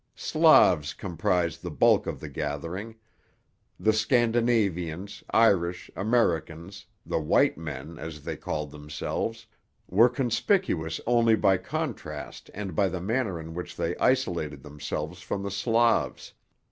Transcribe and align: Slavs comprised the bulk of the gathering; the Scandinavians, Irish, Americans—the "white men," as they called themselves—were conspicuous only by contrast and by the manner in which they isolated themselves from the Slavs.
Slavs 0.15 0.95
comprised 0.95 1.61
the 1.61 1.69
bulk 1.69 2.07
of 2.07 2.19
the 2.19 2.27
gathering; 2.27 2.95
the 3.79 3.93
Scandinavians, 3.93 5.23
Irish, 5.29 5.91
Americans—the 5.95 7.19
"white 7.19 7.55
men," 7.55 7.99
as 7.99 8.23
they 8.23 8.35
called 8.35 8.71
themselves—were 8.71 10.09
conspicuous 10.09 10.99
only 11.05 11.35
by 11.35 11.57
contrast 11.57 12.49
and 12.55 12.75
by 12.75 12.87
the 12.89 12.99
manner 12.99 13.39
in 13.39 13.53
which 13.53 13.75
they 13.75 13.95
isolated 13.97 14.63
themselves 14.63 15.21
from 15.21 15.43
the 15.43 15.51
Slavs. 15.51 16.33